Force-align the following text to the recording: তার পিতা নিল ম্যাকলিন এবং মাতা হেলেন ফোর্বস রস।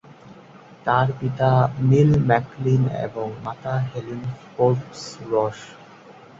তার 0.85 1.07
পিতা 1.19 1.49
নিল 1.89 2.09
ম্যাকলিন 2.27 2.83
এবং 3.05 3.27
মাতা 3.43 3.73
হেলেন 3.87 4.21
ফোর্বস 4.47 5.01
রস। 5.31 5.59